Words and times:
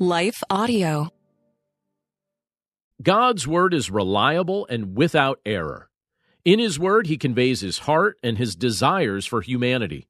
Life 0.00 0.44
Audio. 0.48 1.08
God's 3.02 3.48
Word 3.48 3.74
is 3.74 3.90
reliable 3.90 4.64
and 4.70 4.96
without 4.96 5.40
error. 5.44 5.90
In 6.44 6.60
His 6.60 6.78
Word, 6.78 7.08
He 7.08 7.16
conveys 7.16 7.62
His 7.62 7.78
heart 7.78 8.16
and 8.22 8.38
His 8.38 8.54
desires 8.54 9.26
for 9.26 9.40
humanity. 9.40 10.06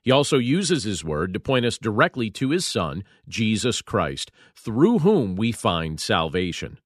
He 0.00 0.12
also 0.12 0.38
uses 0.38 0.84
His 0.84 1.04
Word 1.04 1.34
to 1.34 1.40
point 1.40 1.66
us 1.66 1.76
directly 1.76 2.30
to 2.30 2.50
His 2.50 2.64
Son, 2.64 3.02
Jesus 3.26 3.82
Christ, 3.82 4.30
through 4.54 5.00
whom 5.00 5.34
we 5.34 5.50
find 5.50 5.98
salvation. 5.98 6.78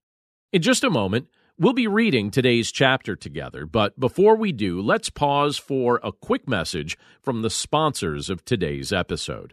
In 0.51 0.63
just 0.63 0.83
a 0.83 0.89
moment, 0.89 1.29
we'll 1.59 1.75
be 1.75 1.87
reading 1.87 2.31
today's 2.31 2.73
chapter 2.73 3.15
together, 3.17 3.67
but 3.67 4.01
before 4.01 4.35
we 4.35 4.53
do, 4.53 4.81
let's 4.81 5.11
pause 5.11 5.59
for 5.59 6.01
a 6.03 6.11
quick 6.11 6.49
message 6.49 6.97
from 7.21 7.43
the 7.43 7.51
sponsors 7.51 8.31
of 8.31 8.47
today's 8.47 8.95
episode. 8.95 9.53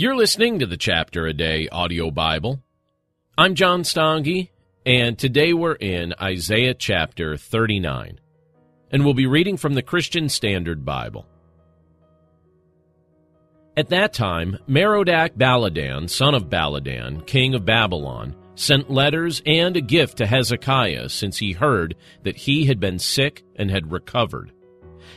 You're 0.00 0.14
listening 0.14 0.60
to 0.60 0.66
the 0.66 0.76
Chapter 0.76 1.26
a 1.26 1.32
Day 1.32 1.68
audio 1.72 2.12
Bible. 2.12 2.62
I'm 3.36 3.56
John 3.56 3.82
Stange, 3.82 4.48
and 4.86 5.18
today 5.18 5.52
we're 5.52 5.74
in 5.74 6.14
Isaiah 6.22 6.74
chapter 6.74 7.36
39, 7.36 8.20
and 8.92 9.04
we'll 9.04 9.14
be 9.14 9.26
reading 9.26 9.56
from 9.56 9.74
the 9.74 9.82
Christian 9.82 10.28
Standard 10.28 10.84
Bible. 10.84 11.26
At 13.76 13.88
that 13.88 14.12
time, 14.12 14.58
Merodach 14.68 15.32
Baladan, 15.36 16.08
son 16.08 16.36
of 16.36 16.44
Baladan, 16.44 17.26
king 17.26 17.56
of 17.56 17.64
Babylon, 17.64 18.36
sent 18.54 18.92
letters 18.92 19.42
and 19.46 19.76
a 19.76 19.80
gift 19.80 20.18
to 20.18 20.26
Hezekiah 20.28 21.08
since 21.08 21.38
he 21.38 21.50
heard 21.50 21.96
that 22.22 22.36
he 22.36 22.66
had 22.66 22.78
been 22.78 23.00
sick 23.00 23.42
and 23.56 23.68
had 23.68 23.90
recovered. 23.90 24.52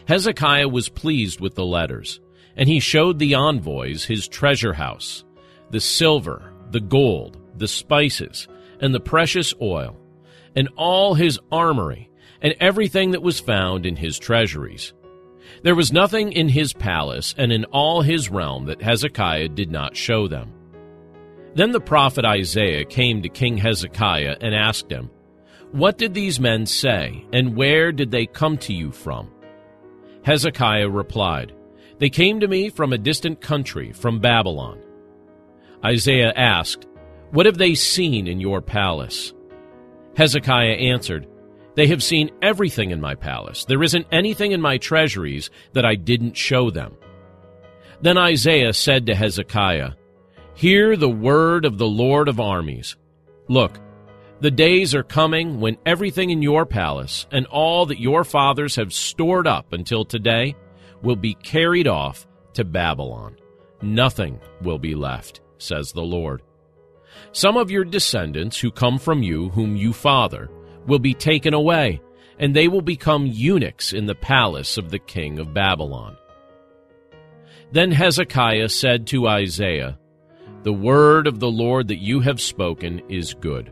Hezekiah 0.08 0.70
was 0.70 0.90
pleased 0.90 1.40
with 1.40 1.54
the 1.54 1.68
letters 1.68 2.20
and 2.56 2.68
he 2.68 2.80
showed 2.80 3.20
the 3.20 3.36
envoys 3.36 4.06
his 4.06 4.28
treasure 4.28 4.74
house, 4.74 5.24
the 5.70 5.80
silver, 5.80 6.54
the 6.72 6.80
gold, 6.80 7.38
the 7.58 7.68
spices, 7.68 8.48
and 8.80 8.94
the 8.94 9.00
precious 9.00 9.54
oil, 9.62 9.98
and 10.56 10.70
all 10.76 11.14
his 11.14 11.40
armory, 11.52 12.09
and 12.42 12.56
everything 12.59 13.12
that 13.12 13.22
was 13.22 13.40
found 13.40 13.86
in 13.86 13.96
his 13.96 14.18
treasuries. 14.18 14.94
There 15.64 15.75
was 15.75 15.94
nothing 15.94 16.31
in 16.31 16.50
his 16.50 16.74
palace 16.74 17.36
and 17.38 17.52
in 17.52 17.66
all 17.66 18.02
his 18.02 18.30
realm 18.30 18.66
that 18.66 18.81
Hezekiah 18.81 19.50
did 19.50 19.72
not 19.72 19.96
show 19.96 20.28
them. 20.28 20.54
Then 21.54 21.72
the 21.72 21.81
prophet 21.81 22.25
Isaiah 22.25 22.86
came 22.86 23.22
to 23.22 23.30
King 23.30 23.58
Hezekiah 23.58 24.38
and 24.42 24.56
asked 24.56 24.90
him, 24.90 25.09
What 25.72 25.98
did 25.98 26.14
these 26.14 26.40
men 26.40 26.66
say, 26.66 27.25
and 27.34 27.56
where 27.56 27.92
did 27.92 28.12
they 28.12 28.25
come 28.25 28.58
to 28.59 28.74
you 28.74 28.92
from? 28.92 29.30
Hezekiah 30.24 30.90
replied, 30.90 31.54
they 32.01 32.09
came 32.09 32.39
to 32.39 32.47
me 32.47 32.69
from 32.69 32.94
a 32.94 32.97
distant 32.97 33.41
country, 33.41 33.94
from 33.94 34.19
Babylon. 34.19 34.81
Isaiah 35.85 36.34
asked, 36.35 36.88
What 37.29 37.45
have 37.45 37.59
they 37.59 37.75
seen 37.75 38.25
in 38.25 38.41
your 38.41 38.59
palace? 38.59 39.34
Hezekiah 40.17 40.73
answered, 40.73 41.28
They 41.75 41.85
have 41.85 42.01
seen 42.01 42.31
everything 42.41 42.89
in 42.89 43.00
my 43.00 43.13
palace. 43.13 43.66
There 43.66 43.84
isn't 43.84 44.07
anything 44.12 44.51
in 44.51 44.62
my 44.62 44.79
treasuries 44.79 45.51
that 45.73 45.85
I 45.85 45.94
didn't 45.94 46.35
show 46.35 46.72
them. 46.72 46.97
Then 48.01 48.18
Isaiah 48.18 48.73
said 48.73 49.06
to 49.06 49.13
Hezekiah, 49.13 49.91
Hear 50.56 50.97
the 50.97 51.07
word 51.07 51.66
of 51.66 51.78
the 51.78 51.88
Lord 51.88 52.29
of 52.29 52.39
armies. 52.39 52.95
Look, 53.47 53.79
the 54.39 54.50
days 54.50 54.95
are 54.95 55.03
coming 55.03 55.59
when 55.59 55.78
everything 55.85 56.31
in 56.31 56.41
your 56.41 56.66
palace 56.66 57.28
and 57.31 57.45
all 57.45 57.85
that 57.85 58.00
your 58.00 58.23
fathers 58.23 58.75
have 58.78 58.91
stored 58.91 59.45
up 59.45 59.72
until 59.72 60.03
today 60.03 60.56
will 61.01 61.16
be 61.16 61.34
carried 61.35 61.88
off 61.88 62.28
to 62.53 62.63
Babylon. 62.63 63.38
Nothing 63.81 64.39
will 64.62 64.79
be 64.79 64.95
left, 64.95 65.41
says 65.57 65.91
the 65.91 66.01
Lord. 66.01 66.41
Some 67.31 67.57
of 67.57 67.72
your 67.72 67.84
descendants 67.84 68.59
who 68.59 68.72
come 68.72 68.97
from 68.97 69.23
you, 69.23 69.50
whom 69.50 69.75
you 69.75 69.94
father, 69.94 70.50
will 70.88 71.00
be 71.00 71.13
taken 71.13 71.53
away, 71.53 72.01
and 72.39 72.56
they 72.56 72.67
will 72.67 72.81
become 72.81 73.28
eunuchs 73.28 73.94
in 73.94 74.06
the 74.06 74.16
palace 74.16 74.78
of 74.78 74.89
the 74.89 75.00
king 75.00 75.39
of 75.39 75.53
Babylon. 75.53 76.17
Then 77.72 77.91
Hezekiah 77.91 78.69
said 78.69 79.07
to 79.07 79.28
Isaiah, 79.28 79.97
The 80.63 80.73
word 80.73 81.28
of 81.28 81.39
the 81.39 81.51
Lord 81.51 81.88
that 81.88 82.01
you 82.01 82.19
have 82.19 82.41
spoken 82.41 83.01
is 83.09 83.33
good. 83.33 83.72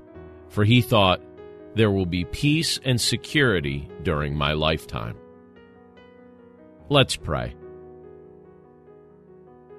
For 0.50 0.64
he 0.64 0.82
thought, 0.82 1.22
There 1.76 1.92
will 1.92 2.06
be 2.06 2.26
peace 2.26 2.80
and 2.86 3.00
security 3.00 3.90
during 4.04 4.36
my 4.36 4.54
lifetime. 4.54 5.18
Let's 6.90 7.16
pray. 7.16 7.56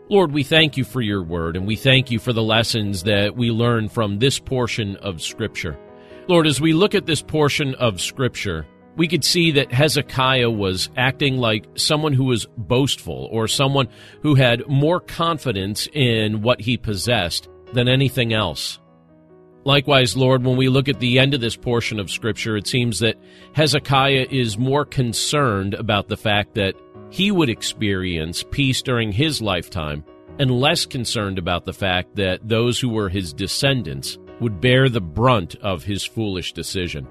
Lord, 0.08 0.32
we 0.32 0.42
thank 0.42 0.76
you 0.76 0.84
for 0.84 1.00
your 1.00 1.22
word, 1.22 1.56
and 1.56 1.66
we 1.66 1.76
thank 1.76 2.10
you 2.10 2.18
for 2.18 2.32
the 2.32 2.42
lessons 2.42 3.04
that 3.04 3.36
we 3.36 3.50
learn 3.50 3.88
from 3.88 4.18
this 4.18 4.38
portion 4.38 4.96
of 4.96 5.22
Scripture. 5.22 5.78
Lord, 6.28 6.46
as 6.46 6.60
we 6.60 6.72
look 6.72 6.94
at 6.94 7.06
this 7.06 7.22
portion 7.22 7.74
of 7.76 8.00
Scripture, 8.00 8.66
we 8.96 9.08
could 9.08 9.24
see 9.24 9.52
that 9.52 9.72
Hezekiah 9.72 10.50
was 10.50 10.90
acting 10.96 11.38
like 11.38 11.66
someone 11.76 12.12
who 12.12 12.24
was 12.24 12.46
boastful 12.56 13.28
or 13.30 13.48
someone 13.48 13.88
who 14.22 14.34
had 14.34 14.66
more 14.68 15.00
confidence 15.00 15.88
in 15.92 16.42
what 16.42 16.60
he 16.60 16.76
possessed 16.76 17.48
than 17.72 17.88
anything 17.88 18.32
else. 18.32 18.80
Likewise, 19.64 20.16
Lord, 20.16 20.44
when 20.44 20.56
we 20.56 20.68
look 20.68 20.88
at 20.88 21.00
the 21.00 21.18
end 21.18 21.34
of 21.34 21.40
this 21.40 21.56
portion 21.56 22.00
of 22.00 22.10
Scripture, 22.10 22.56
it 22.56 22.66
seems 22.66 22.98
that 23.00 23.16
Hezekiah 23.52 24.26
is 24.30 24.56
more 24.58 24.84
concerned 24.84 25.74
about 25.74 26.08
the 26.08 26.16
fact 26.16 26.54
that 26.54 26.74
he 27.10 27.30
would 27.30 27.50
experience 27.50 28.44
peace 28.50 28.82
during 28.82 29.12
his 29.12 29.42
lifetime 29.42 30.04
and 30.38 30.50
less 30.50 30.86
concerned 30.86 31.38
about 31.38 31.64
the 31.64 31.72
fact 31.72 32.16
that 32.16 32.48
those 32.48 32.80
who 32.80 32.88
were 32.88 33.08
his 33.08 33.32
descendants 33.32 34.16
would 34.40 34.60
bear 34.60 34.88
the 34.88 35.00
brunt 35.00 35.56
of 35.56 35.84
his 35.84 36.04
foolish 36.04 36.52
decision. 36.52 37.06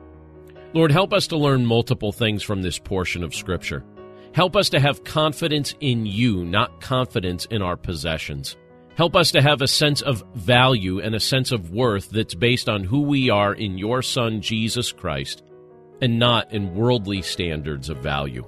Lord, 0.73 0.91
help 0.91 1.13
us 1.13 1.27
to 1.27 1.37
learn 1.37 1.65
multiple 1.65 2.11
things 2.11 2.41
from 2.41 2.61
this 2.61 2.79
portion 2.79 3.23
of 3.23 3.35
Scripture. 3.35 3.83
Help 4.33 4.55
us 4.55 4.69
to 4.69 4.79
have 4.79 5.03
confidence 5.03 5.75
in 5.79 6.05
you, 6.05 6.45
not 6.45 6.81
confidence 6.81 7.45
in 7.45 7.61
our 7.61 7.75
possessions. 7.75 8.55
Help 8.95 9.15
us 9.15 9.31
to 9.31 9.41
have 9.41 9.61
a 9.61 9.67
sense 9.67 10.01
of 10.01 10.23
value 10.35 10.99
and 10.99 11.15
a 11.15 11.19
sense 11.19 11.51
of 11.51 11.71
worth 11.71 12.09
that's 12.09 12.35
based 12.35 12.69
on 12.69 12.83
who 12.83 13.01
we 13.01 13.29
are 13.29 13.53
in 13.53 13.77
your 13.77 14.01
Son, 14.01 14.41
Jesus 14.41 14.91
Christ, 14.91 15.43
and 16.01 16.19
not 16.19 16.51
in 16.51 16.75
worldly 16.75 17.21
standards 17.21 17.89
of 17.89 17.97
value. 17.97 18.45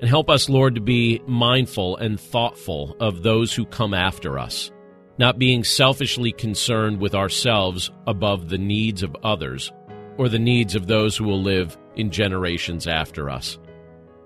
And 0.00 0.08
help 0.08 0.30
us, 0.30 0.48
Lord, 0.48 0.74
to 0.76 0.80
be 0.80 1.20
mindful 1.26 1.98
and 1.98 2.18
thoughtful 2.18 2.96
of 3.00 3.22
those 3.22 3.52
who 3.52 3.66
come 3.66 3.92
after 3.92 4.38
us, 4.38 4.70
not 5.18 5.38
being 5.38 5.62
selfishly 5.62 6.32
concerned 6.32 7.00
with 7.00 7.14
ourselves 7.14 7.90
above 8.06 8.48
the 8.48 8.58
needs 8.58 9.02
of 9.02 9.14
others 9.22 9.70
or 10.16 10.30
the 10.30 10.38
needs 10.38 10.74
of 10.74 10.86
those 10.86 11.16
who 11.16 11.24
will 11.24 11.42
live 11.42 11.76
in 11.96 12.10
generations 12.10 12.86
after 12.86 13.28
us. 13.28 13.58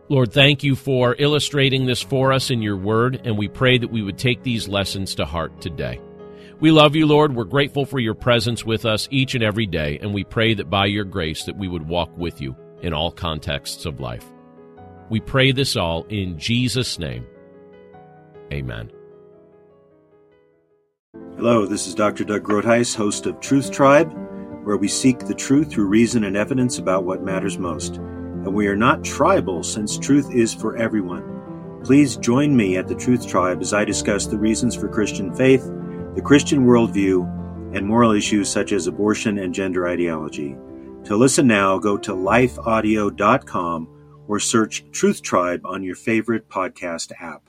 Lord, 0.09 0.33
thank 0.33 0.63
you 0.63 0.77
for 0.77 1.17
illustrating 1.19 1.87
this 1.87 2.03
for 2.03 2.33
us 2.33 2.51
in 2.51 2.63
your 2.63 2.77
word, 2.77 3.23
and 3.25 3.37
we 3.37 3.49
pray 3.49 3.79
that 3.79 3.91
we 3.91 4.03
would 4.03 4.19
take 4.19 4.43
these 4.43 4.69
lessons 4.69 5.15
to 5.17 5.25
heart 5.25 5.61
today. 5.61 6.01
We 6.61 6.71
love 6.71 6.95
you, 6.95 7.07
Lord. 7.07 7.35
We're 7.35 7.45
grateful 7.45 7.85
for 7.85 7.99
your 7.99 8.15
presence 8.15 8.65
with 8.65 8.85
us 8.85 9.09
each 9.11 9.35
and 9.35 9.43
every 9.43 9.67
day, 9.67 9.99
and 10.01 10.15
we 10.15 10.23
pray 10.23 10.55
that 10.55 10.71
by 10.71 10.87
your 10.87 11.05
grace 11.05 11.45
that 11.45 11.57
we 11.57 11.69
would 11.69 11.89
walk 11.89 12.17
with 12.17 12.41
you 12.41 12.55
in 12.83 12.93
all 12.93 13.11
contexts 13.11 13.87
of 13.87 13.99
life. 13.99 14.31
We 15.11 15.21
pray 15.21 15.53
this 15.53 15.77
all 15.77 16.05
in 16.05 16.39
Jesus' 16.39 16.99
name. 16.99 17.27
Amen. 18.53 18.91
Hello, 21.37 21.67
this 21.67 21.87
is 21.87 21.95
Dr. 21.95 22.25
Doug 22.25 22.43
Groothuis, 22.43 22.95
host 22.95 23.27
of 23.27 23.41
Truth 23.41 23.71
Tribe, 23.71 24.13
where 24.65 24.77
we 24.77 24.89
seek 24.89 25.19
the 25.21 25.35
truth 25.35 25.71
through 25.71 25.87
reason 25.87 26.25
and 26.25 26.37
evidence 26.37 26.79
about 26.79 27.05
what 27.05 27.23
matters 27.23 27.59
most. 27.59 27.97
And 27.97 28.55
we 28.55 28.67
are 28.67 28.77
not 28.77 29.05
tribal, 29.05 29.63
since 29.63 29.99
truth 29.99 30.33
is 30.35 30.55
for 30.55 30.77
everyone. 30.77 31.81
Please 31.85 32.17
join 32.17 32.57
me 32.57 32.77
at 32.79 32.89
the 32.89 32.95
Truth 32.95 33.27
Tribe 33.29 33.61
as 33.61 33.75
I 33.75 33.85
discuss 33.85 34.27
the 34.27 34.39
reasons 34.39 34.75
for 34.75 34.89
Christian 34.89 35.35
faith, 35.35 35.65
the 36.15 36.23
Christian 36.23 36.65
worldview, 36.65 37.77
and 37.77 37.87
moral 37.87 38.13
issues 38.13 38.49
such 38.49 38.73
as 38.73 38.87
abortion 38.87 39.39
and 39.39 39.55
gender 39.55 39.87
ideology. 39.87 40.57
To 41.05 41.17
listen 41.17 41.47
now, 41.47 41.79
go 41.79 41.99
to 41.99 42.13
lifeaudio.com 42.13 43.89
or 44.29 44.41
search 44.41 44.85
Truth 44.93 45.23
Tribe 45.23 45.63
on 45.65 45.83
your 45.83 45.97
favorite 45.97 46.49
podcast 46.49 47.13
app. 47.21 47.49